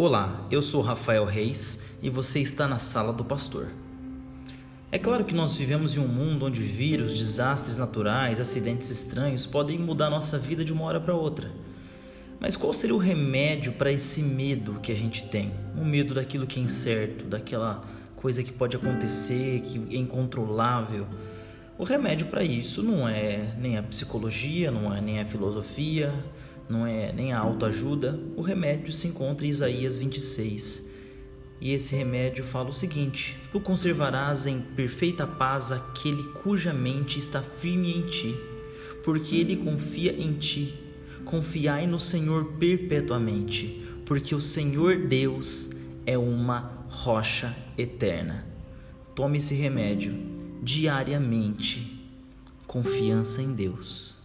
[0.00, 3.66] Olá, eu sou Rafael Reis e você está na Sala do Pastor.
[4.92, 9.76] É claro que nós vivemos em um mundo onde vírus, desastres naturais, acidentes estranhos podem
[9.76, 11.50] mudar nossa vida de uma hora para outra.
[12.38, 15.52] Mas qual seria o remédio para esse medo que a gente tem?
[15.76, 17.84] O medo daquilo que é incerto, daquela
[18.14, 21.08] coisa que pode acontecer, que é incontrolável.
[21.76, 26.14] O remédio para isso não é nem a psicologia, não é nem a filosofia,
[26.68, 30.88] não é nem a autoajuda, o remédio se encontra em Isaías 26.
[31.60, 37.40] E esse remédio fala o seguinte: Tu conservarás em perfeita paz aquele cuja mente está
[37.42, 38.34] firme em ti,
[39.04, 40.74] porque ele confia em ti.
[41.24, 45.72] Confiai no Senhor perpetuamente, porque o Senhor Deus
[46.06, 48.46] é uma rocha eterna.
[49.14, 50.14] Tome esse remédio
[50.62, 51.98] diariamente.
[52.66, 54.18] Confiança em Deus.